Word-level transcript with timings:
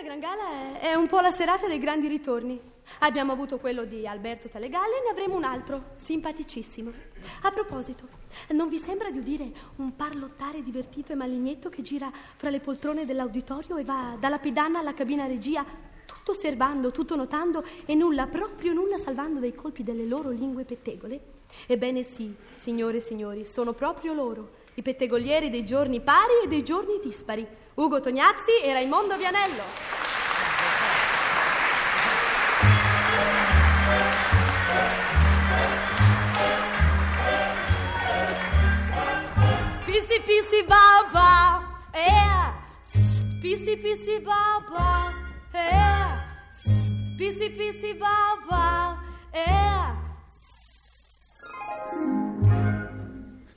la 0.00 0.06
Gran 0.06 0.18
Gala 0.18 0.80
è, 0.80 0.94
un 0.94 1.06
po' 1.06 1.20
la 1.20 1.30
serata 1.30 1.66
dei 1.66 1.78
grandi 1.78 2.08
ritorni. 2.08 2.58
Abbiamo 3.00 3.32
avuto 3.32 3.58
quello 3.58 3.84
di 3.84 4.06
Alberto 4.06 4.48
Talegalle 4.48 4.98
e 4.98 5.02
ne 5.04 5.10
avremo 5.10 5.36
un 5.36 5.44
altro, 5.44 5.90
simpaticissimo. 5.96 6.90
A 7.42 7.50
proposito, 7.50 8.08
non 8.52 8.70
vi 8.70 8.78
sembra 8.78 9.10
di 9.10 9.18
udire 9.18 9.52
un 9.76 9.94
parlottare 9.96 10.62
divertito 10.62 11.12
e 11.12 11.16
malignetto 11.16 11.68
che 11.68 11.82
gira 11.82 12.10
fra 12.36 12.48
le 12.48 12.60
poltrone 12.60 13.04
dell'auditorio 13.04 13.76
e 13.76 13.84
va 13.84 14.16
dalla 14.18 14.38
pedana 14.38 14.78
alla 14.78 14.94
cabina 14.94 15.26
regia, 15.26 15.66
tutto 16.06 16.30
osservando, 16.30 16.92
tutto 16.92 17.14
notando 17.14 17.62
e 17.84 17.94
nulla, 17.94 18.26
proprio 18.26 18.72
nulla 18.72 18.96
salvando 18.96 19.38
dai 19.38 19.54
colpi 19.54 19.82
delle 19.82 20.06
loro 20.06 20.30
lingue 20.30 20.64
pettegole? 20.64 21.20
Ebbene 21.66 22.02
sì, 22.04 22.34
signore 22.54 22.98
e 22.98 23.00
signori, 23.00 23.44
sono 23.44 23.74
proprio 23.74 24.14
loro, 24.14 24.59
i 24.80 24.82
pettegolieri 24.82 25.50
dei 25.50 25.64
giorni 25.64 26.00
pari 26.00 26.44
e 26.44 26.48
dei 26.48 26.64
giorni 26.64 26.98
dispari, 27.02 27.46
Ugo 27.74 28.00
Tognazzi 28.00 28.62
e 28.62 28.72
Raimondo 28.72 29.16
Vianello. 29.16 29.62
Pisi 39.84 40.20
pisi 40.24 40.64
baba, 40.66 41.90
eh, 41.92 43.38
pisi 43.42 43.76
pisi 43.76 44.18
baba, 44.20 45.12
eh, 45.52 47.16
pisi 47.18 47.50
pisi 47.50 47.94
baba, 47.94 48.99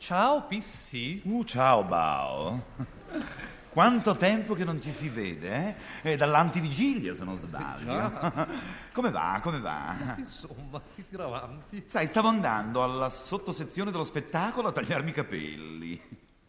Ciao, 0.03 0.41
Pissi. 0.47 1.21
Uh, 1.23 1.45
ciao 1.45 1.81
Bao. 1.85 2.61
Quanto 3.69 4.17
tempo 4.17 4.53
che 4.53 4.65
non 4.65 4.81
ci 4.81 4.91
si 4.91 5.07
vede, 5.07 5.77
eh? 6.01 6.11
È 6.11 6.17
dall'antivigilia, 6.17 7.13
se 7.13 7.23
non 7.23 7.37
sbaglio. 7.37 8.11
Come 8.91 9.11
va, 9.11 9.39
come 9.41 9.61
va? 9.61 9.95
Insomma, 10.19 10.81
si 10.89 11.07
tira 11.07 11.23
avanti. 11.23 11.85
Sai, 11.87 12.07
stavo 12.07 12.27
andando 12.27 12.83
alla 12.83 13.07
sottosezione 13.07 13.91
dello 13.91 14.03
spettacolo 14.03 14.67
a 14.67 14.71
tagliarmi 14.73 15.09
i 15.09 15.13
capelli. 15.13 16.01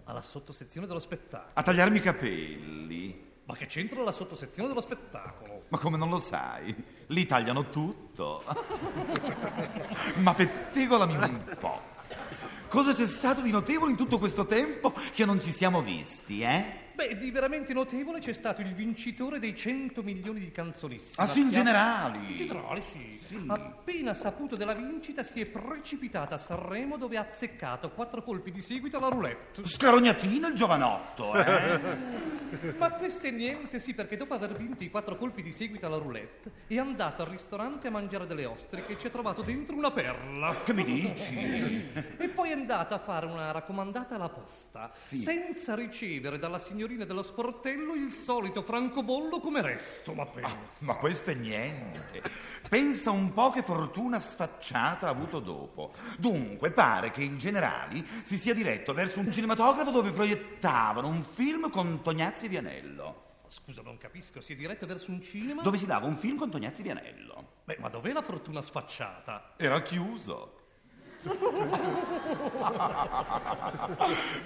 Alla 0.03 0.21
sottosezione 0.21 0.89
dello 0.89 0.99
spettacolo. 0.99 1.53
A 1.53 1.63
tagliarmi 1.63 1.99
i 1.99 2.03
capelli. 2.03 3.25
Ma 3.45 3.55
che 3.55 3.67
c'entra 3.67 4.03
la 4.03 4.11
sottosezione 4.11 4.67
dello 4.67 4.81
spettacolo? 4.81 5.67
Ma 5.69 5.79
come 5.79 5.97
non 5.97 6.11
lo 6.11 6.19
sai? 6.19 6.75
Lì 7.07 7.25
tagliano 7.25 7.71
tutto. 7.71 8.43
Ma 10.17 10.35
pettegolami 10.35 11.15
un 11.15 11.57
po'. 11.61 11.94
Cosa 12.75 12.93
c'è 12.93 13.07
stato 13.07 13.41
di 13.41 13.53
notevole 13.53 13.93
in 13.93 13.97
tutto 13.97 14.19
questo 14.19 14.47
tempo 14.47 14.93
che 15.13 15.25
non 15.25 15.41
ci 15.41 15.53
siamo 15.53 15.81
visti, 15.81 16.41
eh? 16.41 16.84
Beh, 16.95 17.17
di 17.17 17.31
veramente 17.33 17.73
notevole 17.73 18.21
c'è 18.21 18.33
stato 18.33 18.61
il 18.61 18.73
vincitore 18.73 19.41
dei 19.41 19.57
100 19.57 20.03
milioni 20.03 20.39
di 20.39 20.53
canzonissima. 20.53 21.25
Ah, 21.25 21.27
sì, 21.27 21.41
in 21.41 21.51
generali. 21.51 22.31
In 22.31 22.37
generale, 22.37 22.83
sì. 22.83 23.21
Appena 23.49 24.15
saputo 24.15 24.55
della 24.55 24.75
vincita 24.75 25.25
si 25.25 25.41
è 25.41 25.47
precipitata 25.47 26.37
a 26.37 26.39
Sanremo 26.39 26.97
dove 26.97 27.17
ha 27.17 27.27
azzeccato 27.29 27.91
quattro 27.91 28.23
colpi 28.23 28.53
di 28.53 28.61
seguito 28.61 28.99
alla 28.99 29.09
roulette. 29.09 29.67
Scarognatino 29.67 30.47
il 30.47 30.55
giovanotto, 30.55 31.35
eh? 31.35 31.81
Ma 32.79 32.91
questo 32.93 33.27
è 33.27 33.31
niente, 33.31 33.81
sì, 33.81 33.95
perché 33.95 34.17
dopo 34.17 34.35
aver 34.35 34.53
vinto 34.53 34.85
i 34.85 34.91
quattro 34.91 35.17
colpi 35.17 35.43
di 35.43 35.51
seguito 35.51 35.87
alla 35.87 35.97
roulette 35.97 36.53
è 36.69 36.79
andato 36.79 37.23
al 37.23 37.29
ristorante 37.29 37.89
a 37.89 37.91
mangiare 37.91 38.27
delle 38.27 38.45
ostriche 38.45 38.93
e 38.93 38.99
ci 38.99 39.09
ha 39.09 39.11
trovato 39.11 39.43
dentro 39.43 39.75
una 39.75 39.91
perla. 39.91 40.55
Che 40.63 40.73
mi 40.73 40.85
dici? 40.85 42.13
E 42.25 42.29
poi 42.29 42.51
è 42.51 42.53
andato 42.53 42.95
a 42.95 42.99
fare 42.99 43.27
una 43.27 43.51
raccomandata 43.51 44.15
alla 44.15 44.29
posta, 44.29 44.91
senza 44.95 45.75
ricevere 45.75 46.39
dalla 46.39 46.59
signorina 46.85 47.07
dello 47.07 47.23
sportello 47.23 47.95
il 47.95 48.11
solito 48.11 48.63
francobollo 48.63 49.41
come 49.41 49.63
resto, 49.63 50.13
ma 50.13 50.27
pensa. 50.27 50.55
Ma 50.81 50.97
questo 50.97 51.31
è 51.31 51.35
niente. 51.35 52.21
Pensa 52.69 53.11
un 53.11 53.33
po' 53.33 53.51
che 53.51 53.63
fortuna 53.63 54.19
sfacciata 54.19 55.07
ha 55.07 55.11
avuto 55.11 55.41
dopo. 55.41 55.95
Dunque, 56.19 56.73
pare 56.73 57.11
che 57.11 57.23
il 57.23 57.39
Generali 57.39 58.07
si 58.23 58.37
sia 58.37 58.53
diretto 58.53 58.93
verso 58.93 59.21
un 59.21 59.33
cinematografo 59.33 59.91
dove 59.91 60.11
proiettavano 60.11 61.09
un 61.09 61.25
film 61.25 61.71
con 61.71 62.03
Tognazzi 62.03 62.45
e 62.45 62.49
Vianello. 62.51 63.23
Scusa, 63.49 63.81
non 63.81 63.97
capisco, 63.97 64.43
si 64.43 64.53
è 64.53 64.57
diretto 64.57 64.85
verso 64.85 65.11
un 65.11 65.23
cinema? 65.23 65.63
Dove 65.63 65.79
si 65.79 65.87
dava 65.87 66.07
un 66.07 66.19
film 66.19 66.37
con 66.37 66.51
Tognazzi 66.51 66.81
e 66.81 66.85
Vianello. 66.85 67.53
Beh, 67.65 67.79
ma 67.81 67.89
dov'è 67.89 68.13
la 68.13 68.21
fortuna 68.21 68.61
sfacciata? 68.61 69.55
Era 69.57 69.81
chiuso. 69.81 70.59